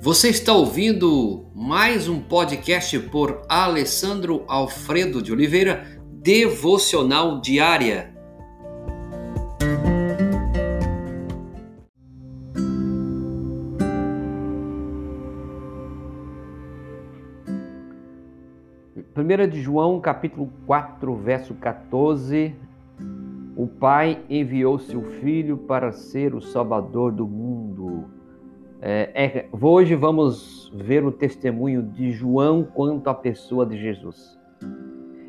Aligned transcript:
Você 0.00 0.28
está 0.28 0.52
ouvindo 0.52 1.46
mais 1.52 2.08
um 2.08 2.20
podcast 2.20 2.96
por 3.10 3.42
Alessandro 3.48 4.44
Alfredo 4.46 5.20
de 5.20 5.32
Oliveira, 5.32 6.00
Devocional 6.22 7.40
Diária. 7.40 8.14
Primeira 19.12 19.48
de 19.48 19.60
João, 19.60 20.00
capítulo 20.00 20.48
4, 20.64 21.16
verso 21.16 21.54
14. 21.54 22.54
O 23.56 23.66
Pai 23.66 24.22
enviou 24.30 24.78
seu 24.78 25.02
Filho 25.02 25.58
para 25.58 25.90
ser 25.90 26.36
o 26.36 26.40
Salvador 26.40 27.10
do 27.10 27.26
mundo. 27.26 28.17
É, 28.80 29.10
é, 29.24 29.48
hoje 29.50 29.96
vamos 29.96 30.72
ver 30.72 31.04
o 31.04 31.10
testemunho 31.10 31.82
de 31.82 32.12
João 32.12 32.62
quanto 32.62 33.10
à 33.10 33.14
pessoa 33.14 33.66
de 33.66 33.76
Jesus. 33.76 34.38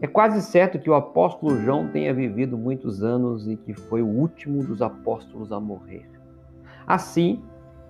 É 0.00 0.06
quase 0.06 0.42
certo 0.42 0.80
que 0.80 0.90
o 0.90 0.94
apóstolo 0.94 1.56
João 1.62 1.88
tenha 1.88 2.12
vivido 2.12 2.58
muitos 2.58 3.04
anos 3.04 3.46
e 3.46 3.56
que 3.56 3.72
foi 3.72 4.02
o 4.02 4.08
último 4.08 4.64
dos 4.64 4.82
apóstolos 4.82 5.52
a 5.52 5.60
morrer. 5.60 6.10
Assim, 6.86 7.40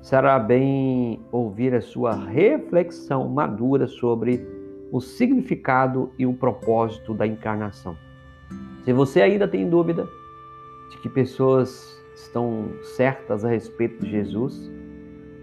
será 0.00 0.38
bem 0.38 1.20
ouvir 1.32 1.74
a 1.74 1.80
sua 1.80 2.14
reflexão 2.14 3.28
madura 3.28 3.88
sobre 3.88 4.46
o 4.92 5.00
significado 5.00 6.12
e 6.16 6.26
o 6.26 6.32
propósito 6.32 7.12
da 7.12 7.26
encarnação. 7.26 7.96
Se 8.84 8.92
você 8.92 9.20
ainda 9.20 9.48
tem 9.48 9.68
dúvida 9.68 10.08
de 10.90 10.98
que 10.98 11.08
pessoas 11.08 12.00
estão 12.14 12.68
certas 12.96 13.44
a 13.44 13.48
respeito 13.48 14.04
de 14.04 14.10
Jesus, 14.10 14.70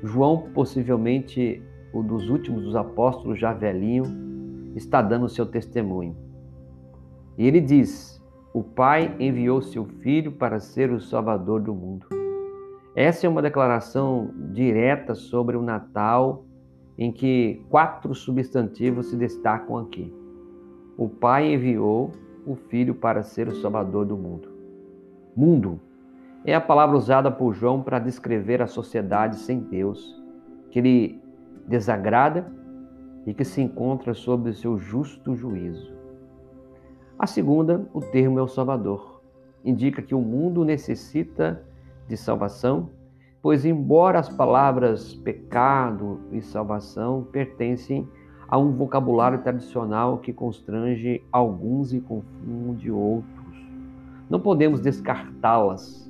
João, 0.03 0.49
possivelmente 0.53 1.61
o 1.93 2.03
dos 2.03 2.29
últimos 2.29 2.63
dos 2.63 2.75
apóstolos, 2.75 3.39
já 3.39 3.53
velhinho, 3.53 4.03
está 4.75 5.01
dando 5.01 5.29
seu 5.29 5.45
testemunho. 5.45 6.15
E 7.37 7.47
ele 7.47 7.59
diz: 7.59 8.21
O 8.53 8.63
Pai 8.63 9.15
enviou 9.19 9.61
seu 9.61 9.85
Filho 9.85 10.31
para 10.31 10.59
ser 10.59 10.91
o 10.91 10.99
Salvador 10.99 11.61
do 11.61 11.73
mundo. 11.73 12.07
Essa 12.95 13.27
é 13.27 13.29
uma 13.29 13.41
declaração 13.41 14.31
direta 14.53 15.13
sobre 15.13 15.55
o 15.55 15.61
Natal, 15.61 16.45
em 16.97 17.11
que 17.11 17.63
quatro 17.69 18.13
substantivos 18.15 19.07
se 19.07 19.15
destacam 19.15 19.77
aqui. 19.77 20.11
O 20.97 21.07
Pai 21.07 21.53
enviou 21.53 22.11
o 22.45 22.55
Filho 22.55 22.95
para 22.95 23.21
ser 23.21 23.47
o 23.47 23.55
Salvador 23.55 24.05
do 24.05 24.17
mundo. 24.17 24.49
Mundo 25.35 25.79
é 26.47 26.55
a 26.55 26.61
palavra 26.61 26.95
usada 26.95 27.29
por 27.29 27.53
João 27.53 27.83
para 27.83 27.99
descrever 27.99 28.61
a 28.61 28.67
sociedade 28.67 29.35
sem 29.35 29.59
Deus, 29.59 30.17
que 30.71 30.79
lhe 30.79 31.21
desagrada 31.67 32.49
e 33.25 33.33
que 33.33 33.43
se 33.43 33.61
encontra 33.61 34.13
sob 34.13 34.53
seu 34.53 34.77
justo 34.77 35.35
juízo. 35.35 35.93
A 37.19 37.27
segunda, 37.27 37.85
o 37.93 37.99
termo 37.99 38.39
é 38.39 38.41
o 38.41 38.47
Salvador. 38.47 39.21
Indica 39.65 40.01
que 40.01 40.15
o 40.15 40.21
mundo 40.21 40.63
necessita 40.63 41.61
de 42.07 42.15
salvação, 42.15 42.91
pois, 43.41 43.65
embora 43.65 44.17
as 44.17 44.29
palavras 44.29 45.13
pecado 45.15 46.21
e 46.31 46.41
salvação 46.41 47.27
pertencem 47.29 48.07
a 48.47 48.57
um 48.57 48.71
vocabulário 48.71 49.39
tradicional 49.39 50.19
que 50.19 50.31
constrange 50.31 51.21
alguns 51.29 51.91
e 51.91 51.99
confunde 51.99 52.89
outros, 52.89 53.35
não 54.29 54.39
podemos 54.39 54.79
descartá-las 54.79 56.06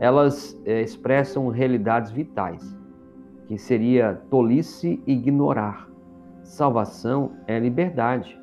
elas 0.00 0.60
é, 0.64 0.82
expressam 0.82 1.48
realidades 1.48 2.10
vitais, 2.10 2.76
que 3.46 3.58
seria 3.58 4.20
tolice 4.30 5.02
ignorar. 5.06 5.88
Salvação 6.42 7.32
é 7.46 7.58
liberdade. 7.58 8.38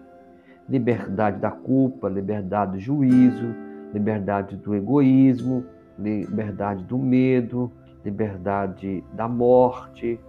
Liberdade 0.68 1.40
da 1.40 1.52
culpa, 1.52 2.10
liberdade 2.10 2.74
do 2.74 2.80
juízo, 2.80 3.56
liberdade 3.94 4.58
do 4.58 4.76
egoísmo, 4.76 5.64
liberdade 5.98 6.84
do 6.84 6.98
medo, 6.98 7.72
liberdade 8.04 9.04
da 9.14 9.28
morte, 9.28 10.20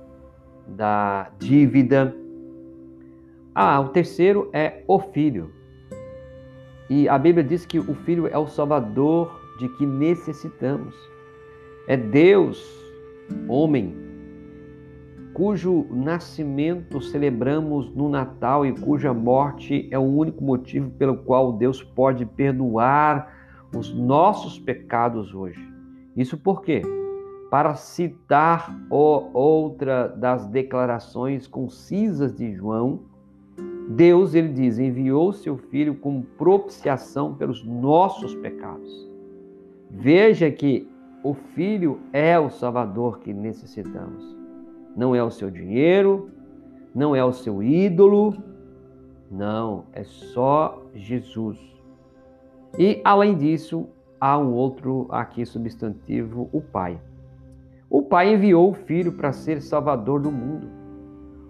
da 0.67 1.31
dívida. 1.39 2.15
Ah, 3.55 3.81
o 3.81 3.89
terceiro 3.89 4.51
é 4.53 4.85
o 4.87 4.99
filho. 4.99 5.51
E 6.89 7.09
a 7.09 7.19
Bíblia 7.19 7.43
diz 7.43 7.67
que 7.67 7.79
o 7.79 7.95
filho 7.95 8.29
é 8.29 8.39
o 8.39 8.47
salvador 8.47 9.41
de 9.59 9.69
que 9.71 9.87
necessitamos. 9.87 10.95
É 11.89 11.97
Deus, 11.97 12.61
homem, 13.49 13.95
cujo 15.33 15.87
nascimento 15.89 17.01
celebramos 17.01 17.95
no 17.95 18.09
Natal 18.09 18.67
e 18.67 18.73
cuja 18.73 19.15
morte 19.15 19.87
é 19.93 19.99
o 19.99 20.03
único 20.03 20.43
motivo 20.43 20.91
pelo 20.91 21.19
qual 21.19 21.53
Deus 21.53 21.85
pode 21.85 22.27
perdoar 22.27 23.33
os 23.73 23.95
nossos 23.95 24.59
pecados 24.59 25.33
hoje. 25.33 25.65
Isso 26.17 26.37
por 26.37 26.63
quê? 26.63 26.83
Para 27.53 27.77
citar 27.77 28.77
outra 28.91 30.09
das 30.09 30.45
declarações 30.49 31.47
concisas 31.47 32.35
de 32.35 32.53
João, 32.53 33.03
Deus, 33.91 34.35
ele 34.35 34.49
diz, 34.49 34.81
enviou 34.81 35.33
seu 35.33 35.57
filho 35.57 35.95
como 35.95 36.25
propiciação 36.37 37.35
pelos 37.37 37.65
nossos 37.65 38.35
pecados. 38.35 39.09
Veja 39.89 40.51
que 40.51 40.96
o 41.29 41.35
Filho 41.35 41.99
é 42.13 42.39
o 42.39 42.51
Salvador 42.51 43.19
que 43.19 43.33
necessitamos. 43.33 44.25
Não 44.97 45.13
é 45.13 45.23
o 45.25 45.31
seu 45.31 45.51
dinheiro, 45.51 46.31
não 46.95 47.17
é 47.17 47.25
o 47.25 47.33
seu 47.33 47.61
ídolo, 47.61 48.33
não, 49.29 49.87
é 49.93 50.05
só 50.05 50.81
Jesus. 50.95 51.59
E 52.79 53.01
além 53.05 53.37
disso, 53.37 53.89
há 54.21 54.39
um 54.39 54.53
outro 54.53 55.09
aqui 55.11 55.45
substantivo, 55.45 56.49
o 56.53 56.61
Pai. 56.61 57.01
O 57.91 58.03
Pai 58.03 58.33
enviou 58.33 58.71
o 58.71 58.75
Filho 58.75 59.11
para 59.13 59.33
ser 59.33 59.61
Salvador 59.61 60.21
do 60.21 60.31
mundo. 60.31 60.69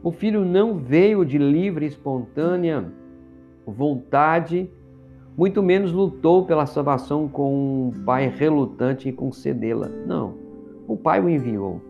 O 0.02 0.10
Filho 0.10 0.42
não 0.42 0.78
veio 0.78 1.22
de 1.22 1.36
livre 1.36 1.84
e 1.84 1.88
espontânea 1.88 2.90
vontade 3.66 4.70
muito 5.36 5.62
menos 5.62 5.92
lutou 5.92 6.46
pela 6.46 6.64
salvação 6.64 7.28
com 7.28 7.88
um 7.88 8.04
pai 8.04 8.28
relutante 8.28 9.08
em 9.08 9.12
concedê-la. 9.12 9.88
Não, 10.06 10.34
o 10.88 10.96
pai 10.96 11.20
o 11.20 11.28
enviou. 11.28 11.80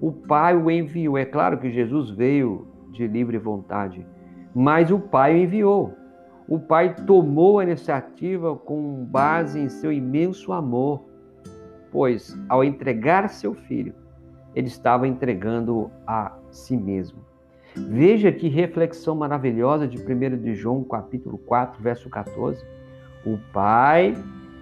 O 0.00 0.12
pai 0.12 0.56
o 0.56 0.70
enviou. 0.70 1.18
É 1.18 1.24
claro 1.24 1.58
que 1.58 1.70
Jesus 1.70 2.10
veio 2.10 2.68
de 2.92 3.06
livre 3.06 3.36
vontade, 3.36 4.06
mas 4.54 4.90
o 4.92 4.98
pai 4.98 5.34
o 5.34 5.38
enviou. 5.38 5.92
O 6.48 6.58
pai 6.58 6.94
tomou 6.94 7.58
a 7.58 7.64
iniciativa 7.64 8.56
com 8.56 9.04
base 9.04 9.58
em 9.60 9.68
seu 9.68 9.92
imenso 9.92 10.52
amor, 10.52 11.04
pois 11.90 12.38
ao 12.48 12.62
entregar 12.62 13.28
seu 13.28 13.54
filho, 13.54 13.92
ele 14.54 14.68
estava 14.68 15.06
entregando 15.06 15.90
a 16.06 16.32
si 16.50 16.76
mesmo. 16.76 17.18
Veja 17.76 18.32
que 18.32 18.48
reflexão 18.48 19.14
maravilhosa 19.14 19.86
de 19.86 19.98
1 19.98 20.38
de 20.42 20.54
João, 20.54 20.82
capítulo 20.84 21.38
4, 21.38 21.82
verso 21.82 22.08
14. 22.08 22.64
O 23.24 23.38
Pai 23.52 24.16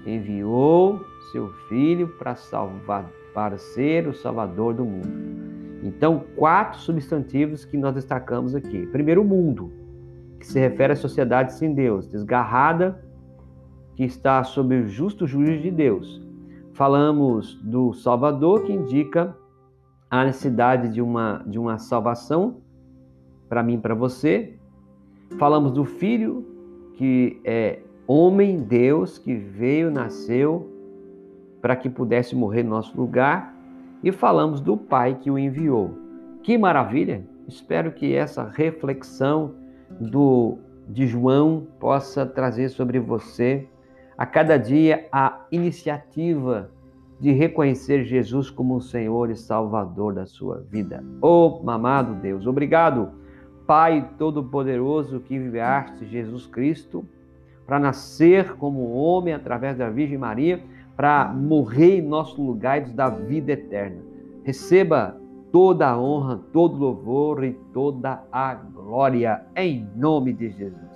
enviou 0.04 1.00
seu 1.32 1.48
filho 1.68 2.08
para 2.18 2.34
salvar, 2.34 3.10
para 3.34 3.58
ser 3.58 4.06
o 4.06 4.14
salvador 4.14 4.74
do 4.74 4.84
mundo. 4.84 5.36
Então, 5.82 6.24
quatro 6.36 6.80
substantivos 6.80 7.64
que 7.64 7.76
nós 7.76 7.94
destacamos 7.94 8.54
aqui. 8.54 8.86
Primeiro, 8.86 9.22
o 9.22 9.24
mundo, 9.24 9.72
que 10.38 10.46
se 10.46 10.58
refere 10.58 10.92
à 10.92 10.96
sociedade 10.96 11.52
sem 11.54 11.74
Deus, 11.74 12.06
desgarrada, 12.08 13.04
que 13.94 14.04
está 14.04 14.42
sob 14.44 14.74
o 14.74 14.86
justo 14.86 15.26
juízo 15.26 15.62
de 15.62 15.70
Deus. 15.70 16.22
Falamos 16.72 17.54
do 17.62 17.92
Salvador, 17.94 18.64
que 18.64 18.72
indica 18.72 19.34
a 20.10 20.24
necessidade 20.24 20.88
de 20.88 21.00
uma, 21.00 21.42
de 21.46 21.58
uma 21.58 21.78
salvação 21.78 22.62
para 23.48 23.62
mim 23.62 23.78
para 23.78 23.94
você. 23.94 24.54
Falamos 25.38 25.72
do 25.72 25.84
Filho, 25.84 26.44
que 26.94 27.40
é 27.44 27.80
homem, 28.06 28.58
Deus, 28.58 29.18
que 29.18 29.34
veio, 29.34 29.90
nasceu 29.90 30.70
para 31.60 31.74
que 31.74 31.90
pudesse 31.90 32.36
morrer 32.36 32.62
no 32.62 32.70
nosso 32.70 32.96
lugar. 32.96 33.54
E 34.02 34.12
falamos 34.12 34.60
do 34.60 34.76
Pai 34.76 35.18
que 35.20 35.30
o 35.30 35.38
enviou. 35.38 35.98
Que 36.42 36.56
maravilha! 36.56 37.24
Espero 37.48 37.92
que 37.92 38.14
essa 38.14 38.44
reflexão 38.44 39.54
do, 40.00 40.58
de 40.88 41.06
João 41.06 41.66
possa 41.78 42.24
trazer 42.26 42.68
sobre 42.68 42.98
você 42.98 43.66
a 44.16 44.24
cada 44.24 44.56
dia 44.56 45.06
a 45.12 45.44
iniciativa 45.50 46.70
de 47.20 47.32
reconhecer 47.32 48.04
Jesus 48.04 48.50
como 48.50 48.76
o 48.76 48.80
Senhor 48.80 49.30
e 49.30 49.36
Salvador 49.36 50.14
da 50.14 50.26
sua 50.26 50.64
vida. 50.70 51.02
Oh, 51.20 51.62
amado 51.66 52.14
Deus, 52.20 52.46
obrigado 52.46 53.10
Pai 53.66 54.10
Todo-Poderoso 54.18 55.20
que 55.20 55.34
enviaste 55.34 56.06
Jesus 56.06 56.46
Cristo 56.46 57.04
para 57.66 57.80
nascer 57.80 58.54
como 58.54 58.92
homem 58.92 59.34
através 59.34 59.76
da 59.76 59.90
Virgem 59.90 60.16
Maria, 60.16 60.62
para 60.96 61.28
morrer 61.32 61.98
em 61.98 62.02
nosso 62.02 62.40
lugar 62.40 62.78
e 62.78 62.80
nos 62.82 62.92
dar 62.92 63.10
vida 63.10 63.52
eterna. 63.52 64.00
Receba 64.44 65.20
toda 65.50 65.88
a 65.88 65.98
honra, 65.98 66.40
todo 66.52 66.78
louvor 66.78 67.42
e 67.44 67.52
toda 67.72 68.22
a 68.30 68.54
glória, 68.54 69.42
em 69.56 69.88
nome 69.96 70.32
de 70.32 70.50
Jesus. 70.50 70.95